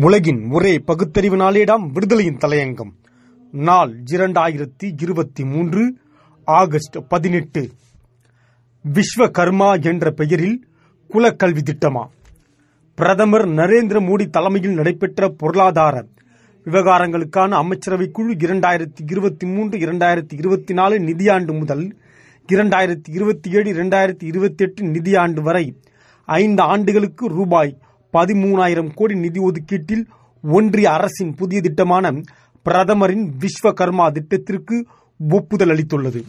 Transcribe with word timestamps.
உலகின் 0.00 0.50
ஒரே 0.50 0.78
பகுத்தறிவு 0.78 1.36
நாளேடாம் 1.36 1.92
விடுதலையின் 1.92 2.36
தலையங்கம். 2.36 2.90
நாள் 3.52 4.02
இரண்டாயிரத்தி 4.10 5.02
இருபத்தி 5.02 5.44
மூன்று 5.44 5.96
ஆகஸ்ட் 6.44 6.96
பதினெட்டு. 7.08 7.68
விஸ்வகர்மா 8.84 9.82
என்ற 9.82 10.10
பெயரில் 10.10 10.66
குலக்கல்வி 11.08 11.58
திட்டமா? 11.62 12.06
பிரதமர் 12.94 13.48
நரேந்திர 13.48 14.00
மோடி 14.00 14.30
தலைமையில் 14.30 14.74
நடைபெற்ற 14.74 15.28
பொருளாதார 15.28 16.04
விவகாரங்களுக்கான 16.64 17.48
அமைச்சரவை 17.48 18.10
குழு 18.10 18.32
இரண்டாயிரத்தி 18.34 19.10
இருபத்தி 19.10 19.46
மூன்று 19.46 19.78
இரண்டாயிரத்தி 19.78 20.34
இருபத்தி 20.34 20.74
நாலு 20.74 20.98
நிதியாண்டு 20.98 21.58
முதல் 21.58 21.96
இரண்டாயிரத்தி 22.52 23.10
இருபத்தி 23.10 23.50
ஏழு 23.50 23.72
இரண்டாயிரத்தி 23.72 24.24
இருபத்தி 24.24 24.64
எட்டு 24.64 24.84
நிதியாண்டு 24.84 25.40
வரை 25.40 25.80
ஐந்து 26.24 26.62
ஆண்டுகளுக்கு 26.62 27.28
ரூபாய் 27.28 27.78
பதிமூணாயிரம் 28.16 28.90
கோடி 28.94 29.14
நிதி 29.24 29.40
ஒதுக்கீட்டில் 29.48 30.04
ஒன்றிய 30.44 30.86
அரசின் 30.96 31.34
புதிய 31.40 31.60
திட்டமான 31.66 32.12
பிரதமரின் 32.66 33.26
விஸ்வகர்மா 33.42 34.06
திட்டத்திற்கு 34.16 34.76
ஒப்புதல் 35.30 35.72
அளித்துள்ளது. 35.74 36.20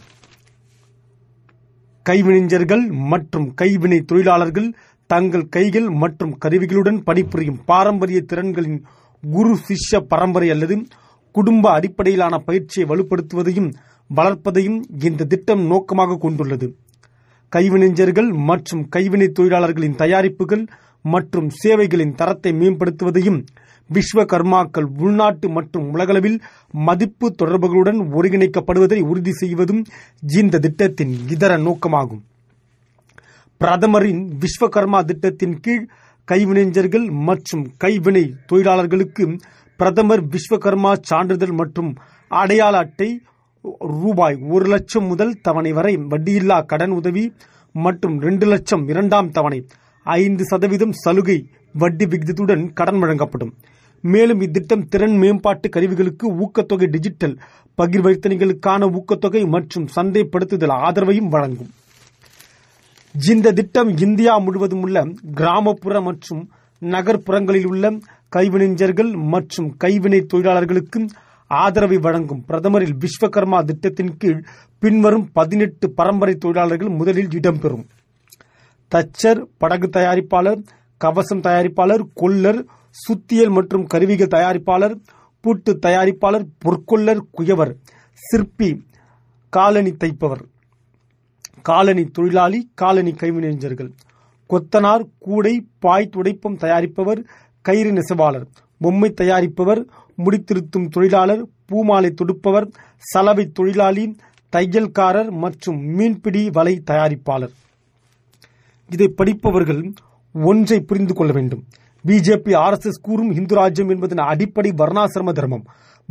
கைவினைஞர்கள் 2.06 2.84
மற்றும் 3.12 3.46
கைவினை 3.60 3.98
தொழிலாளர்கள் 4.10 4.68
தங்கள் 5.10 5.46
கைகள் 5.48 5.88
மற்றும் 6.02 6.32
கருவிகளுடன் 6.44 6.98
பணிபுரியும் 7.08 7.60
பாரம்பரிய 7.64 8.20
திறன்களின் 8.30 8.78
குரு 9.22 9.52
சிஷ்ய 9.66 10.00
பரம்பரை 10.12 10.48
அல்லது 10.54 10.76
குடும்ப 11.34 11.64
அடிப்படையிலான 11.70 12.34
பயிற்சியை 12.48 12.84
வலுப்படுத்துவதையும் 12.90 13.70
வளர்ப்பதையும் 14.10 14.78
இந்த 15.08 15.26
திட்டம் 15.32 15.62
நோக்கமாக 15.66 16.18
கொண்டுள்ளது. 16.24 16.66
கைவினைஞர்கள் 17.48 18.30
மற்றும் 18.50 18.88
கைவினை 18.88 19.28
தொழிலாளர்களின் 19.28 19.96
தயாரிப்புகள் 19.96 20.64
மற்றும் 21.04 21.48
சேவைகளின் 21.50 22.14
தரத்தை 22.14 22.52
மேம்படுத்துவதையும் 22.52 23.40
விஸ்வகர்மாக்கள் 23.90 24.86
உள்நாட்டு 24.98 25.48
மற்றும் 25.48 25.90
உலகளவில் 25.90 26.38
மதிப்பு 26.86 27.34
தொடர்புகளுடன் 27.42 28.00
ஒருங்கிணைக்கப்படுவதை 28.16 28.98
உறுதி 29.02 29.32
செய்வதும் 29.32 29.82
இந்த 30.40 30.58
திட்டத்தின் 30.58 31.12
இதர 31.30 31.56
நோக்கமாகும். 31.56 32.22
பிரதமரின் 33.60 34.38
விஸ்வகர்மா 34.42 35.04
திட்டத்தின் 35.04 35.60
கீழ் 35.60 35.86
கைவினைஞர்கள் 36.28 37.06
மற்றும் 37.28 37.64
கைவினை 37.76 38.24
தொழிலாளர்களுக்கு 38.46 39.24
பிரதமர் 39.76 40.24
விஸ்வகர்மா 40.26 40.92
சான்றிதழ் 41.00 41.52
மற்றும் 41.52 41.90
அடையாள 42.30 42.76
அட்டை 42.78 43.20
ரூபாய் 44.02 44.36
ஒரு 44.48 44.66
லட்சம் 44.66 45.06
முதல் 45.06 45.32
தவணை 45.40 45.72
வரை 45.72 45.96
வட்டியில்லா 45.96 46.58
கடன் 46.66 46.90
உதவி 46.90 47.24
மற்றும் 47.74 48.16
இரண்டு 48.20 48.46
லட்சம் 48.46 48.84
இரண்டாம் 48.88 49.30
தவணை 49.30 49.58
ஐந்து 50.06 50.44
சதவீதம் 50.44 50.92
சலுகை 51.04 51.38
வட்டி 51.72 52.04
விகிதத்துடன் 52.06 52.72
கடன் 52.72 52.98
வழங்கப்படும். 52.98 53.54
மேலும் 54.00 54.40
இத்திட்டம் 54.40 54.84
திறன் 54.88 55.16
மேம்பாட்டு 55.16 55.68
கருவிகளுக்கு 55.68 56.26
ஊக்கத்தொகை 56.42 56.88
டிஜிட்டல் 56.90 57.34
பகிர்வர்த்தனைகளுக்கான 57.78 58.88
ஊக்கத்தொகை 58.98 59.42
மற்றும் 59.54 59.88
சந்தைப்படுத்துதல் 59.96 60.74
ஆதரவையும் 60.86 61.32
வழங்கும். 61.34 61.70
இந்த 63.14 63.52
திட்டம் 63.52 63.90
இந்தியா 63.96 64.38
முழுவதும் 64.38 64.82
உள்ள 64.82 65.04
கிராமப்புற 65.34 66.00
மற்றும் 66.00 66.42
நகர்ப்புறங்களில் 66.82 67.66
உள்ள 67.66 67.90
கைவினைஞர்கள் 68.36 69.12
மற்றும் 69.34 69.68
கைவினை 69.76 70.20
தொழிலாளர்களுக்கு 70.32 71.00
ஆதரவை 71.46 71.98
வழங்கும் 71.98 72.44
பிரதமரில் 72.44 72.96
விஸ்வகர்மா 72.96 73.64
திட்டத்தின் 73.64 74.16
கீழ் 74.16 74.44
பின்வரும் 74.78 75.28
பதினெட்டு 75.32 75.90
பரம்பரை 75.90 76.34
தொழிலாளர்கள் 76.34 76.88
முதலில் 76.88 77.28
இடம்பெறும். 77.28 77.84
தச்சர் 78.94 79.46
படகு 79.58 79.90
தயாரிப்பாளர் 79.92 80.62
கவசம் 80.96 81.40
தயாரிப்பாளர் 81.40 82.02
கொல்லர் 82.14 82.64
சுத்தியல் 82.90 83.50
மற்றும் 83.50 83.86
கருவிகள் 83.86 84.34
தயாரிப்பாளர் 84.34 84.96
பூட்டு 85.40 85.78
தயாரிப்பாளர் 85.82 86.46
பொற்கொல்லர் 86.64 87.22
குயவர் 87.30 87.74
சிற்பி 88.14 88.82
காலணி 89.48 89.90
தைப்பவர். 89.90 90.44
காலணி 91.62 92.04
தொழிலாளி 92.04 92.70
காலணி 92.74 93.12
கைவினைஞர்கள். 93.12 93.90
கொத்தனார் 94.50 95.08
கூடை 95.18 95.66
பாய் 95.78 96.10
துடைப்பம் 96.16 96.58
தயாரிப்பவர் 96.58 97.24
கயிறு 97.60 97.92
நெசவாளர் 97.92 98.46
பொம்மை 98.78 99.14
தயாரிப்பவர் 99.20 99.86
முடித்திருத்தும் 100.16 100.88
தொழிலாளர் 100.88 101.46
பூமாலை 101.66 102.14
தொடுப்பவர் 102.14 102.70
சலவை 102.98 103.46
தொழிலாளி 103.46 104.16
தையல்காரர் 104.56 105.30
மற்றும் 105.30 105.78
மீன்பிடி 105.84 106.50
வலை 106.50 106.82
தயாரிப்பாளர். 106.90 107.54
இதை 108.90 109.08
படிப்பவர்கள் 109.08 109.92
ஒன்றை 110.32 110.80
புரிந்து 110.80 111.14
கொள்ள 111.14 111.32
வேண்டும். 111.32 111.64
பிஜேபி 112.06 112.52
ஆர்எஸ்எஸ் 112.54 113.02
கூறும் 113.02 113.30
இந்து 113.30 113.54
ராஜ்யம் 113.54 113.88
என்பதன் 113.88 114.26
அடிப்படை 114.26 114.70
வர்ணாசிரம 114.78 115.32
தர்மம். 115.32 115.64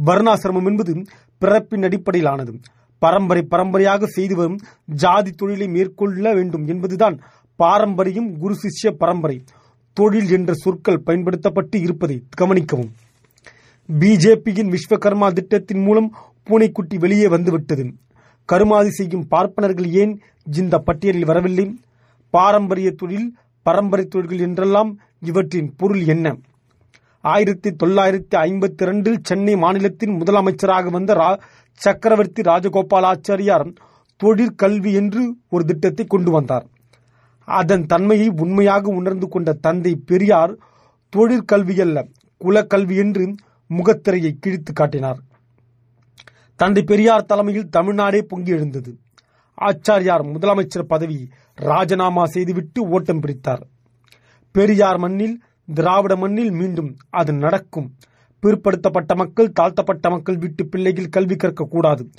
வர்ணாசிரமம் 0.05 0.65
என்பது 0.65 1.03
பிறப்பின் 1.37 1.83
அடிப்படையிலானது. 1.83 2.59
பரம்பரை 2.97 3.43
பரம்பரையாக 3.43 4.05
செய்து 4.05 4.35
வரும் 4.35 4.57
ஜாதி 4.85 5.31
தொழிலை 5.31 5.67
மேற்கொள்ள 5.67 6.33
வேண்டும் 6.33 6.67
என்பதுதான் 6.67 7.19
பாரம்பரியம் 7.55 8.37
குரு 8.37 8.55
சிஷ்ய 8.55 8.91
பரம்பரை. 8.91 9.43
தொழில் 9.93 10.29
என்ற 10.29 10.53
சொற்கள் 10.53 11.03
பயன்படுத்தப்பட்டு 11.03 11.79
இருப்பதை 11.79 12.23
கவனிக்கவும். 12.41 12.91
பிஜேபியின் 13.89 14.71
விஸ்வகர்மா 14.73 15.33
திட்டத்தின் 15.33 15.81
மூலம் 15.81 16.15
பூனைக்குட்டி 16.43 16.97
வெளியே 16.97 17.27
வந்துவிட்டது. 17.27 17.93
கருமாதி 18.45 18.89
செய்யும் 18.89 19.27
பார்ப்பனர்கள் 19.27 19.89
ஏன் 19.91 20.21
இந்த 20.53 20.77
பட்டியலில் 20.77 21.25
வரவில்லை? 21.25 21.75
பாரம்பரிய 22.29 22.91
தொழில் 22.91 23.27
பரம்பரை 23.61 24.05
தொழில்கள் 24.05 24.39
என்றெல்லாம் 24.39 24.99
இவற்றின் 25.19 25.75
பொருள் 25.77 26.03
என்ன? 26.05 26.35
ஆயிரத்தி 27.21 27.69
தொள்ளாயிரத்தி 27.83 28.35
ஐம்பத்தி 28.47 28.81
இரண்டில் 28.81 29.19
சென்னை 29.21 29.55
மாநிலத்தின் 29.55 30.21
முதலமைச்சராக 30.21 30.89
வந்த 30.89 31.13
ரா 31.13 31.39
சக்கரவர்த்தி 31.73 32.41
ராஜகோபாலாச்சாரியார் 32.41 33.67
தொழிற்கல்வி 34.23 34.93
என்று 34.93 35.35
ஒரு 35.49 35.65
திட்டத்தை 35.65 36.05
கொண்டு 36.05 36.31
வந்தார். 36.31 36.65
அதன் 37.47 37.85
தன்மையை 37.85 38.29
உண்மையாக 38.35 38.89
உணர்ந்து 38.89 39.27
கொண்ட 39.27 39.53
தந்தை 39.53 39.95
பெரியார் 40.05 40.53
தொழிற்கல்வி 41.09 41.81
அல்ல 41.81 42.07
குலக்கல்வி 42.41 42.95
என்று 42.95 43.25
முகத்திரையை 43.69 44.35
கிழித்து 44.39 44.73
காட்டினார். 44.73 45.19
தந்தை 46.55 46.83
பெரியார் 46.83 47.25
தலைமையில் 47.25 47.69
தமிழ்நாடே 47.69 48.21
பொங்கி 48.21 48.51
எழுந்தது. 48.51 48.97
ஆச்சாரியார் 49.61 50.23
முதலமைச்சர் 50.33 50.91
பதவி 50.93 51.29
ராஜினாமா 51.55 52.25
செய்துவிட்டு 52.25 52.89
ஓட்டம் 52.89 53.19
பிடித்தார். 53.19 53.67
பெரியார் 54.51 54.97
மண்ணில் 54.97 55.41
திராவிட 55.73 56.15
மண்ணில் 56.15 56.51
மீண்டும் 56.51 56.95
அது 57.09 57.33
நடக்கும். 57.33 57.93
பிற்படுத்தப்பட்ட 58.43 59.15
மக்கள் 59.15 59.51
தாழ்த்தப்பட்ட 59.51 60.09
மக்கள் 60.09 60.37
வீட்டு 60.37 60.65
பிள்ளைகள் 60.65 61.09
கல்வி 61.09 61.35
கற்கக்கூடாது 61.35 62.09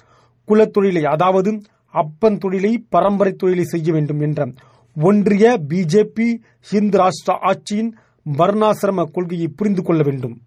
குலத்தொழிலை 0.49 1.03
அதாவது 1.03 1.63
அப்பன் 1.91 2.39
தொழிலை 2.39 2.87
பரம்பரை 2.89 3.33
தொழிலை 3.33 3.65
செய்ய 3.65 3.93
வேண்டும் 3.93 4.21
என்ற 4.21 4.53
ஒன்றிய 4.97 5.61
பிஜேபி 5.69 6.35
ஹிந்து 6.61 6.99
ராஷ்டிர 6.99 7.37
ஆட்சியின் 7.51 7.93
வர்ணாசிரம 8.39 9.11
கொள்கையை 9.11 9.49
புரிந்து 9.49 9.83
கொள்ள 9.83 10.03
வேண்டும். 10.03 10.41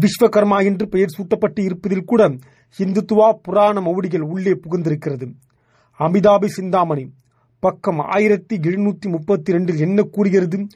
விஸ்வகர்மா 0.00 0.64
என்று 0.64 0.88
பெயர் 0.88 1.14
சூட்டப்பட்டு 1.16 1.62
இருப்பதில் 1.62 2.04
கூட 2.04 2.22
இந்துத்துவா 2.78 3.32
புராண 3.42 3.80
மௌடிகள் 3.80 4.20
உள்ளே 4.20 4.50
புகுந்திருக்கிறது. 4.50 5.26
அமிதாபி 5.98 6.46
சிந்தாமணி 6.46 7.12
பக்கம் 7.58 7.98
ஆயிரத்தி 7.98 8.56
எழுநூத்தி 8.56 9.08
முப்பத்தி 9.08 9.52
ரெண்டில் 9.52 9.78
என்ன 9.78 10.02
கூறுகிறது? 10.02 10.66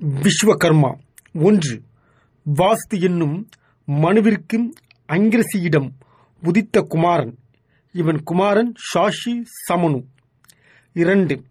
விஸ்வகர்மா 0.00 0.90
ஒன்று 1.32 1.82
வாஸ்து 2.56 3.00
என்னும் 3.00 3.48
மனுவிற்கு 3.84 4.72
அங்கிரசியிடம் 5.08 5.88
உதித்த 6.42 6.80
குமாரன். 6.80 7.34
இவன் 7.92 8.22
குமாரன் 8.22 8.72
ஷாஷி 8.94 9.34
சமனு 9.68 10.04
இரண்டு 10.92 11.42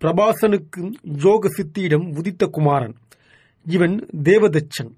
பிரபாசனுக்கு 0.00 0.92
யோக 1.02 1.48
சித்தியிடம் 1.48 2.16
உதித்த 2.16 2.46
குமாரன். 2.46 2.94
இவன் 3.70 4.06
தேவதச்சன். 4.22 4.92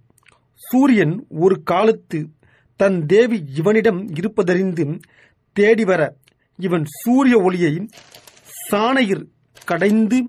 சூரியன் 0.54 1.26
ஒரு 1.28 1.62
காலத்து 1.62 2.30
தன் 2.76 3.06
தேவி 3.06 3.44
இவனிடம் 3.56 4.06
இருப்பதறிந்து 4.08 5.00
தேடிவர 5.60 6.10
இவன் 6.56 6.84
சூரிய 7.02 7.36
ஒளியை 7.38 7.88
சாணையில் 8.70 9.24
கடைந்து 9.64 10.28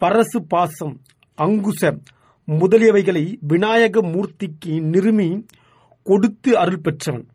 பரசு 0.00 0.38
பாசம் 0.48 1.00
அங்குச 1.36 2.00
முதலியவைகளை 2.46 3.36
விநாயக 3.40 4.00
மூர்த்திக்கு 4.00 4.80
நிறுமி 4.80 5.46
கொடுத்து 6.02 6.58
அருள் 6.58 6.80
பெற்றவன். 6.80 7.26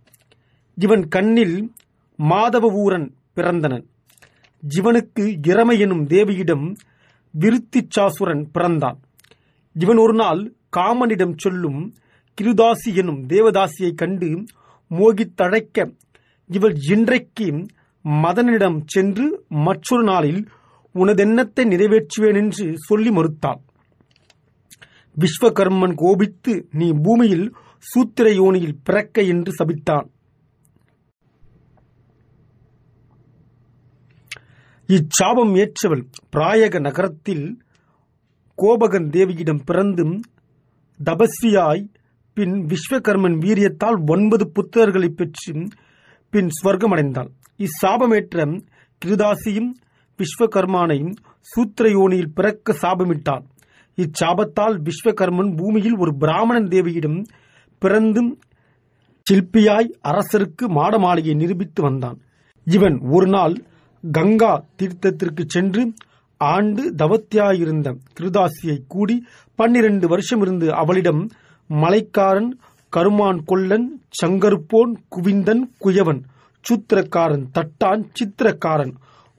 இவன் 0.75 1.07
கண்ணில் 1.07 1.71
மாதவ 2.17 3.09
பிறந்தனன். 3.35 3.85
இவனுக்கு 4.77 5.37
இறமை 5.47 5.79
எனும் 5.79 6.07
தேவியிடம் 6.07 6.75
விருத்திச்சாசுரன் 7.39 8.45
பிறந்தான். 8.51 8.99
இவன் 9.77 9.97
ஒரு 9.97 10.13
நாள் 10.13 10.55
காமனிடம் 10.77 11.37
சொல்லும் 11.37 11.95
கிருதாசி 12.41 12.95
எனும் 12.95 13.27
தேவதாசியைக் 13.27 13.95
கண்டு 13.95 14.43
மோகித்தழைக்க 14.89 15.95
இவள் 16.47 16.75
இன்றைக்கு 16.89 17.67
மதனிடம் 18.05 18.81
சென்று 18.85 19.45
மற்றொரு 19.47 20.03
நாளில் 20.03 20.49
உனதெண்ணத்தை 20.95 21.65
நிறைவேற்றுவேன் 21.65 22.35
என்று 22.35 22.73
சொல்லி 22.77 23.09
மறுத்தாள். 23.09 23.59
விஸ்வகர்மன் 25.17 25.93
கோபித்து 25.95 26.67
நீ 26.71 26.91
பூமியில் 27.03 27.55
சூத்திர 27.79 28.29
யோனியில் 28.29 28.77
பிறக்க 28.83 29.21
என்று 29.21 29.53
சபித்தான் 29.63 30.07
இச்சாபம் 34.89 35.53
ஏற்றவள் 35.57 36.05
பிராயக 36.35 36.79
நகரத்தில் 36.79 37.61
கோபகன் 38.61 39.09
தேவியிடம் 39.09 39.59
பிறந்தும் 39.65 40.21
தபஸ்வியாய் 41.05 41.89
பின் 42.33 42.65
விஸ்வகர்மன் 42.65 43.37
வீரியத்தால் 43.37 44.09
ஒன்பது 44.09 44.51
புத்தர்களை 44.55 45.09
பெற்று 45.09 45.67
பின் 46.29 46.49
ஸ்வர்க்கமடைந்தாள் 46.63 47.29
இச்சாபமேற்ற 47.57 48.59
கிருதாசியும் 49.05 49.71
விஸ்வகர்மானையும் 50.19 51.13
சூத்திரயோனியில் 51.41 52.31
பிறக்க 52.33 52.73
சாபமிட்டாள் 52.81 53.43
இச்சாபத்தால் 53.95 54.81
விஸ்வகர்மன் 54.81 55.55
பூமியில் 55.55 55.97
ஒரு 55.97 56.17
பிராமணன் 56.17 56.67
தேவியிடம் 56.67 57.25
பிறந்தும் 57.79 58.39
சிற்பியாய் 59.31 59.89
அரசருக்கு 60.03 60.67
மாடமாளிகை 60.67 61.35
நிரூபித்து 61.35 61.81
வந்தான். 61.81 62.19
இவன் 62.63 62.99
ஒரு 62.99 63.27
நாள் 63.27 63.55
கங்கா 64.11 64.65
தீர்த்தத்திற்கு 64.81 65.43
சென்று 65.47 65.93
ஆண்டு 66.37 66.95
தவத்தியாயிருந்த 66.95 67.97
திருதாசியை 68.19 68.77
கூடி 68.87 69.25
பன்னிரண்டு 69.55 70.07
வருஷம் 70.07 70.41
இருந்து 70.41 70.73
அவளிடம் 70.73 71.29
மலைக்காரன் 71.69 72.59
கருமான் 72.89 73.43
கொல்லன் 73.43 74.01
சங்கருப்போன் 74.21 74.93
குவிந்தன் 75.09 75.63
குயவன் 75.85 76.21
சூத்திரக்காரன் 76.65 77.45
தட்டான் 77.53 78.05
சித்திரக்காரன் 78.13 78.93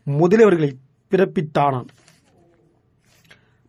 முதலியவர்களை 0.07 0.71
பிறப்பித்தானான் 1.11 1.89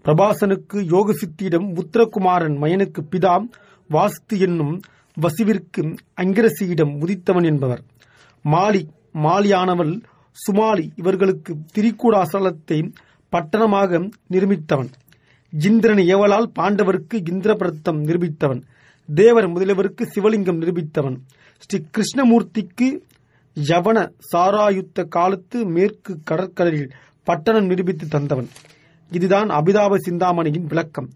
பிரபாசனுக்கு 0.05 0.77
யோக 0.85 1.13
சித்தியிடம் 1.13 1.67
உத்தரகுமாரன் 1.73 2.57
மயனுக்கு 2.57 3.01
பிதாம் 3.11 3.45
வாஸ்து 3.89 4.39
என்னும் 4.39 4.79
வசிவிற்கு 5.17 5.81
அங்கிரசியிடம் 6.21 6.93
உதித்தவன் 6.99 7.45
என்பவர். 7.45 7.81
மாலி 8.45 8.81
மாலியானவள் 9.13 9.93
சுமாலி 10.37 10.91
இவர்களுக்கு 10.95 11.57
திரிகூடாசலத்தை 11.73 12.79
பட்டணமாக 13.31 14.11
நிர்மித்தவன். 14.31 14.91
இந்திரன் 15.59 15.97
ஏவலால் 15.97 16.51
பாண்டவருக்கு 16.59 17.13
இந்திரபிரத்தம் 17.13 18.01
நிரூபித்தவன். 18.03 18.61
தேவர் 19.15 19.47
முதலியவருக்கு 19.47 20.07
சிவலிங்கம் 20.15 20.59
நிரூபித்தவன். 20.61 21.17
ஸ்ரீ 21.57 21.79
கிருஷ்ணமூர்த்திக்கு 21.91 22.89
யவன 23.55 24.11
சாராயுத்த 24.31 25.07
காலத்து 25.07 25.65
மேற்கு 25.65 26.17
கடற்கரையில் 26.23 26.91
பட்டணம் 27.23 27.65
நிரூபித்து 27.65 28.19
தந்தவன். 28.19 28.49
இதுதான் 29.11 29.49
அபிதாப 29.49 29.95
சிந்தாமணியின் 29.95 30.65
விளக்கம். 30.65 31.09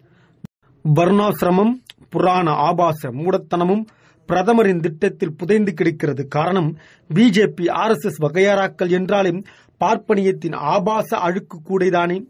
வர்ணாசிரமம் 0.96 1.74
புராண 2.10 2.52
ஆபாச 2.52 3.10
மூடத்தனமும் 3.10 3.84
பிரதமரின் 4.26 4.80
திட்டத்தில் 4.80 5.36
புதைந்து 5.36 5.74
கிடக்கிறது 5.74 6.28
காரணம் 6.28 6.78
பிஜேபி 7.14 7.72
ஆர் 7.72 7.90
எஸ் 7.90 8.06
எஸ் 8.06 8.22
வகையாராக்கள் 8.22 8.90
என்றாலும் 8.90 9.44
பார்ப்பனியத்தின் 9.84 10.56
ஆபாச 10.56 11.18
அழுக்கு 11.18 11.58
கூடைதானே? 11.58 12.26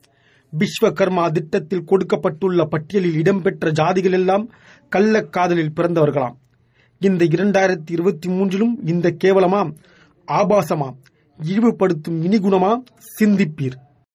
விஸ்வகர்மா 0.60 1.32
திட்டத்தில் 1.32 1.84
கொடுக்கப்பட்டுள்ள 1.84 2.66
பட்டியலில் 2.66 3.16
இடம்பெற்ற 3.16 3.72
ஜாதிகள் 3.72 4.12
எல்லாம் 4.12 4.50
கள்ளக்காதலில் 4.96 5.72
பிறந்தவர்களாம். 5.76 6.36
இந்த 7.00 7.26
இரண்டாயிரத்தி 7.26 7.92
இருபத்தி 7.92 8.30
மூன்றிலும் 8.30 8.88
இந்த 8.88 9.16
கேவலமா? 9.24 9.76
ஆபாசமா? 10.28 10.94
இழிவுபடுத்தும் 11.44 12.22
இனிகுணமா? 12.24 12.84
சிந்திப்பீர். 13.20 13.78